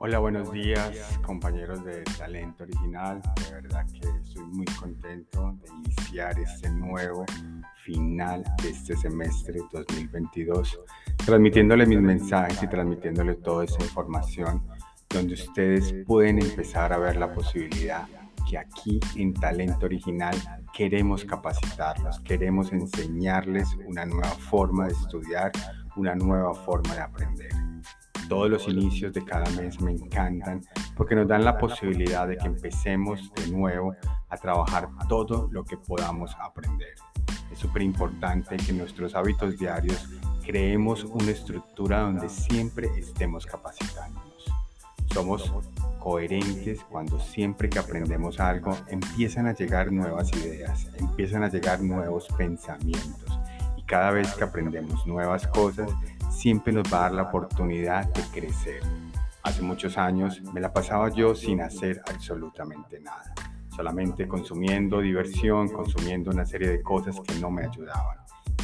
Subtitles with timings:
[0.00, 3.20] Hola, buenos días compañeros de Talento Original.
[3.34, 7.26] De verdad que estoy muy contento de iniciar este nuevo
[7.84, 10.78] final de este semestre 2022,
[11.26, 14.62] transmitiéndole mis mensajes y transmitiéndole toda esa información
[15.08, 18.06] donde ustedes pueden empezar a ver la posibilidad
[18.48, 20.36] que aquí en Talento Original
[20.72, 25.50] queremos capacitarlos, queremos enseñarles una nueva forma de estudiar,
[25.96, 27.57] una nueva forma de aprender.
[28.28, 30.62] Todos los inicios de cada mes me encantan
[30.96, 33.94] porque nos dan la posibilidad de que empecemos de nuevo
[34.28, 36.94] a trabajar todo lo que podamos aprender.
[37.50, 40.08] Es súper importante que nuestros hábitos diarios
[40.44, 44.44] creemos una estructura donde siempre estemos capacitándonos.
[45.12, 45.50] Somos
[45.98, 52.28] coherentes cuando siempre que aprendemos algo empiezan a llegar nuevas ideas, empiezan a llegar nuevos
[52.36, 53.40] pensamientos
[53.76, 55.90] y cada vez que aprendemos nuevas cosas
[56.38, 58.80] siempre nos va a dar la oportunidad de crecer.
[59.42, 63.34] Hace muchos años me la pasaba yo sin hacer absolutamente nada,
[63.74, 68.18] solamente consumiendo diversión, consumiendo una serie de cosas que no me ayudaban.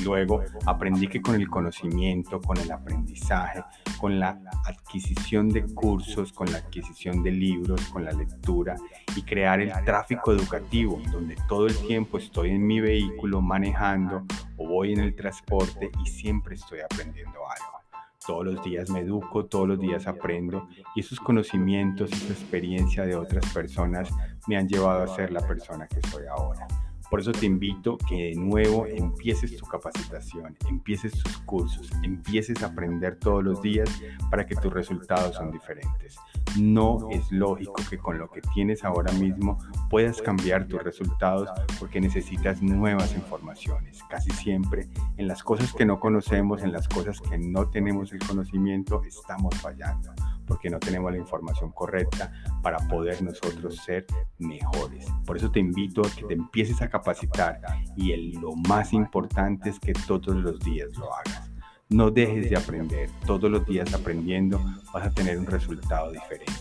[0.05, 3.65] Luego aprendí que con el conocimiento, con el aprendizaje,
[4.01, 8.77] con la adquisición de cursos, con la adquisición de libros, con la lectura
[9.17, 14.25] y crear el tráfico educativo, donde todo el tiempo estoy en mi vehículo manejando
[14.57, 17.81] o voy en el transporte y siempre estoy aprendiendo algo.
[18.27, 23.17] Todos los días me educo, todos los días aprendo y esos conocimientos, esa experiencia de
[23.17, 24.09] otras personas
[24.47, 26.67] me han llevado a ser la persona que soy ahora.
[27.15, 32.67] Por eso te invito que de nuevo empieces tu capacitación, empieces tus cursos, empieces a
[32.67, 33.89] aprender todos los días
[34.33, 36.17] para que tus resultados son diferentes.
[36.59, 41.49] No es lógico que con lo que tienes ahora mismo puedas cambiar tus resultados
[41.79, 44.03] porque necesitas nuevas informaciones.
[44.11, 48.27] Casi siempre en las cosas que no conocemos, en las cosas que no tenemos el
[48.27, 50.13] conocimiento, estamos fallando
[50.47, 52.33] porque no tenemos la información correcta
[52.63, 54.07] para poder nosotros ser
[54.39, 55.07] mejores.
[55.27, 57.61] Por eso te invito a que te empieces a capacitar
[57.97, 61.51] y lo más importante es que todos los días lo hagas.
[61.89, 64.61] No dejes de aprender, todos los días aprendiendo
[64.93, 66.53] vas a tener un resultado diferente,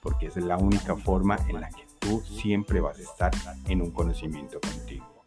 [0.00, 3.32] porque esa es la única forma en la que tú siempre vas a estar
[3.68, 5.17] en un conocimiento continuo.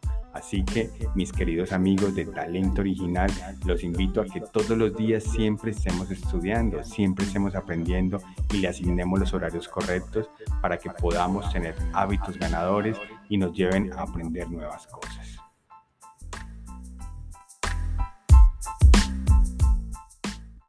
[0.52, 3.30] Así que, mis queridos amigos de Talento Original,
[3.64, 8.20] los invito a que todos los días siempre estemos estudiando, siempre estemos aprendiendo
[8.52, 10.28] y le asignemos los horarios correctos
[10.60, 12.98] para que podamos tener hábitos ganadores
[13.30, 15.21] y nos lleven a aprender nuevas cosas.